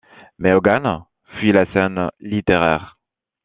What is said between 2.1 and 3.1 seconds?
littéraire.